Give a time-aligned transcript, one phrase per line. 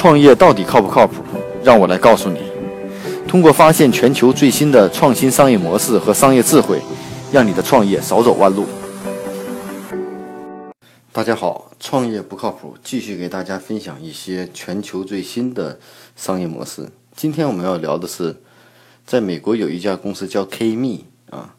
[0.00, 1.22] 创业到底靠不靠谱？
[1.62, 2.40] 让我来告诉你。
[3.28, 6.80] 通过发现全球最新的创新商业模式和商业智慧，
[7.30, 8.64] 让你的创业少走弯路。
[11.12, 15.78] 大家好，创业不靠谱，继续给大家分享一些全球最新的
[16.16, 16.88] 商业模式。
[17.14, 18.34] 今天我们要聊的是，
[19.04, 21.56] 在美国有一家公司叫 Kme 啊，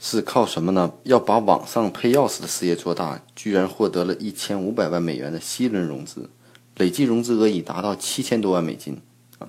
[0.00, 0.90] 是靠什么呢？
[1.04, 6.28] 要把网上配钥匙的事业做大，居然获得了一千五百万美元的 C 轮融资。
[6.76, 9.00] 累计融资额已达到七千多万美金，
[9.38, 9.48] 啊，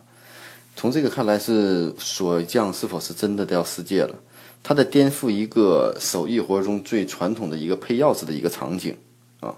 [0.76, 4.16] 从这个看来是锁匠是否是真的要世界了？
[4.64, 8.96] 它在颠覆一个手艺活中最传统的一个配钥匙的一个场景，
[9.40, 9.56] 啊，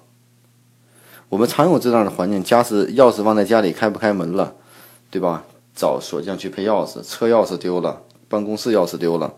[1.30, 4.55] 我们常有这样的环境：家是钥匙忘在家里开不开门了，
[5.10, 5.44] 对吧？
[5.76, 9.34] 找锁匠去配钥匙，车钥匙丢了，办公室钥匙丢了，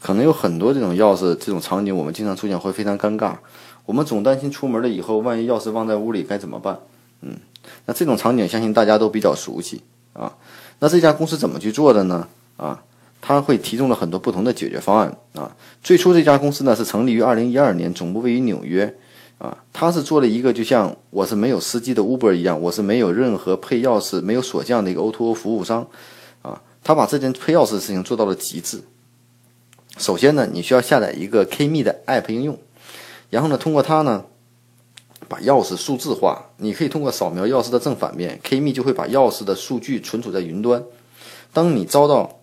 [0.00, 3.36] 可能有很多这种钥匙这种场景，我们经常出现会非常尴尬。
[3.86, 6.80] 我们总担心出门了以后，万一钥匙忘在屋里该怎么办？
[7.20, 7.36] 嗯。
[7.86, 9.82] 那这种场景，相信大家都比较熟悉
[10.12, 10.36] 啊。
[10.80, 12.26] 那这家公司怎么去做的呢？
[12.56, 12.82] 啊，
[13.20, 15.54] 它会提供了很多不同的解决方案啊。
[15.82, 18.94] 最初这家公司呢是成立于二零一二年，总部位于纽约
[19.38, 19.56] 啊。
[19.72, 25.86] 它是做了一个就像我是没有司机的 Uber 一样，我是没有任何配钥匙、没有锁匠的一个 O2O 服务商
[26.42, 26.60] 啊。
[26.82, 28.82] 他把这件配钥匙的事情做到了极致。
[29.96, 32.58] 首先呢，你需要下载一个 Kme 的 App 应用，
[33.30, 34.24] 然后呢，通过它呢。
[35.28, 40.82] 把钥匙数字化，你可以通过扫描钥匙的正反面，Kme 就会把钥匙的数据存储在云端。
[41.52, 42.40] 当你遭到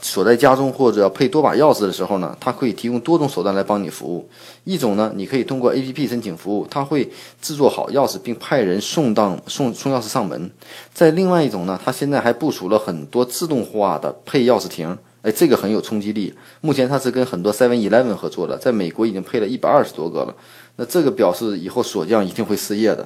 [0.00, 4.28] 锁在家中或者配多把钥匙的时候呢，它可以提供多种手段来帮你服务。
[4.64, 10.50] 一种呢，你可以通过 APP 申请服务，它会制作好钥匙并派人送到送送钥匙上门。
[10.92, 14.98] 在另外一种呢，它现在还部署了很多自动化的配钥匙亭。
[15.26, 16.32] 哎，这个很有冲击力。
[16.60, 20.32] 目前它是跟很多 Seven Eleven 合作的，在美国已经配了一百二十多个了。
[20.76, 23.04] 那这个表示以后锁匠一定会失业的。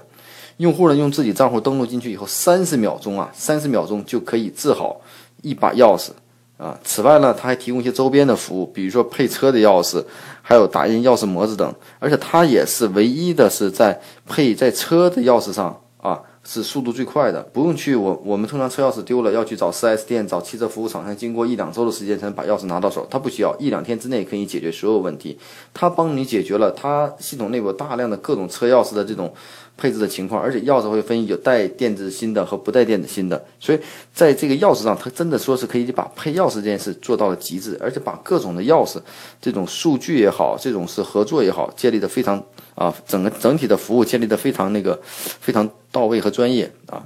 [0.59, 5.01] 用户呢用自己账户登录进去以后，三十秒钟啊，三十秒钟就可以治好
[5.41, 6.11] 一把钥匙
[6.59, 6.79] 啊。
[6.85, 10.05] 此外呢，它还提供一些周边的服务，比如说配车的钥匙，
[10.43, 11.75] 还有打印钥匙模子等。
[11.99, 16.21] 而且它也是唯一的是在配在车的钥匙上啊。
[16.45, 23.07] 是速度最快的，不用去我我们通常车钥匙丢了要去找 4S 店、找汽车服务厂商，经过一两周的时间才能把钥匙拿到手。
[23.11, 25.39] 它不需要一两天之内可以解决所有问题，
[25.73, 29.33] 它帮你解决了它系统内部大量的各种车钥匙的这种
[29.77, 33.79] 配置的情况，而且钥匙会分有带电子芯的和不带电子芯的，所以
[34.13, 35.67] 在这个钥匙上，它真的说是。
[35.67, 38.97] 可以把配钥匙这件事做到了极致，而且把各种的钥匙
[39.41, 41.01] 这种数据也好，这种是。
[41.03, 42.43] 合作也好，建立的非常。
[42.77, 47.05] 啊，整个整体的服务建立的非常那个非常到位和专专业啊。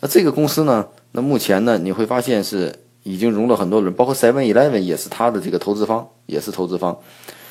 [0.00, 6.98] 那这个公司呢，那目前呢，你会发现是已经融了很多轮，包括 Seven Eleven 也是它的这个投资方，也是投资方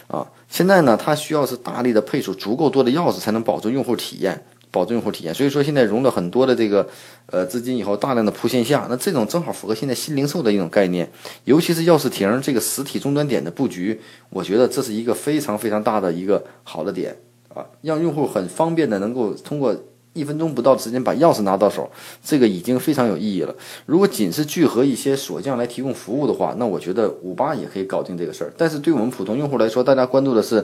[0.08, 0.28] 啊。
[0.48, 5.34] 现在呢，它需要是大力的配出足够多的钥匙，才能保证用户体验，保证用户体验。
[5.34, 6.88] 所以说，现在融了很多的这个
[7.26, 11.10] 呃资金以后，大量的铺线下，那这种正好符合现在新零售的一种概念，
[11.46, 14.00] 尤其是钥匙亭这个实体终端点的布局，
[14.30, 17.16] 我觉得这是一个非常非常大的一个好的点。
[17.56, 19.76] 啊，让用户很方便的能够通过
[20.14, 21.90] 一分钟不到的时间把钥匙拿到手，
[22.24, 23.56] 这个已经非常有意义了。
[23.88, 28.54] 如果仅是聚合一些锁匠来提供服务的话，那我觉得五八也可以搞定这个事儿。
[28.56, 30.64] 但是对我们普通用户来说，大家关注的是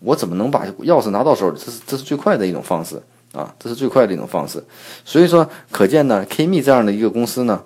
[0.00, 3.00] 我怎么能把钥匙拿到手，这是这是最快的一种方式
[3.32, 4.60] 啊，这是最快的一种方式。
[5.04, 7.62] 所以说，可见呢，Kme 这样的一个公司呢，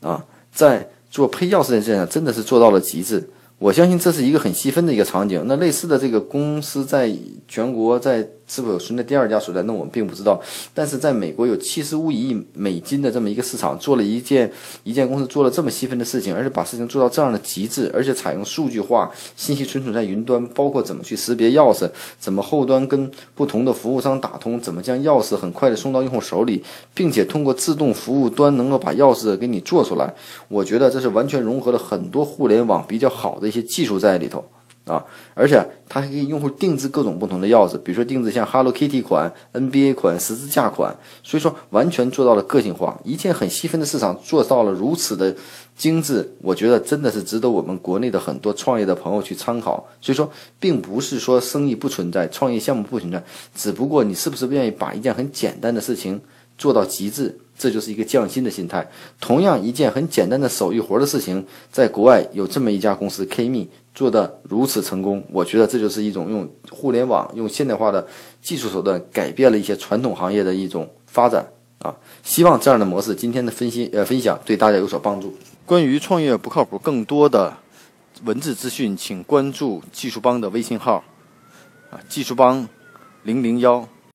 [0.00, 3.28] 啊，在做配钥匙这件事上真的是做到了极致。
[3.58, 5.44] 我相信这是一个很细分的一个场景。
[5.48, 7.12] 那类似的这个公司在
[7.48, 8.28] 全国在。
[8.50, 9.62] 是否存在第二家所在？
[9.62, 10.42] 那我们并不知道。
[10.74, 14.50] 但是在美国有七十五亿美金的这么一个市场，做了一件
[14.82, 21.88] 一件公司做了这么细分的事情，而且把事情做到这样的极致，而且采用数据化、信息存储在云端，包括怎么去识别钥匙，
[22.18, 30.12] 怎么后端跟不同的服务商打通，怎么将钥匙很快的送到用户手里，并且通过自动服务端能够把钥匙给你做出来。
[30.48, 34.44] 我觉得这是完全融合了很多互联网比较好的一些技术在里头。
[34.86, 35.04] 啊，
[35.34, 42.98] 而且它还给用户定制各种不同的钥匙，比如说定制像 Hello Kitty 款、NBA 款、十字架款，所以说完全做到了个性化。
[43.04, 45.34] 一件很细分的市场做到了如此的
[45.76, 49.86] 精致，我觉得真的是值得我们国内的很多创业的朋友去参考。
[50.00, 50.28] 所以说，
[50.58, 53.22] 并不是说生意不存在，创业项目不存在，
[53.54, 56.20] 只不过你是不是愿意把一件很简单的事情
[56.58, 58.88] 做到极致，这就是一个匠心的心态。
[59.20, 63.68] 同样一件很简单的手艺活的事情，在国外有这么一家公司 Kme。
[63.92, 68.06] 做的如此成功，我觉得这就是一种用互联网、用现代化的
[68.40, 71.44] 技术手段改变了一些传统行业的一种发展
[71.80, 71.94] 啊！
[72.22, 75.34] 希望这样的模式，今天的分析呃分享对大家有所帮助。
[75.66, 77.52] 关于创业不靠谱，更多的
[78.24, 81.02] 文字资讯，请关注技术帮的微信号
[81.90, 82.68] 啊，技术帮
[83.24, 83.86] 零零幺。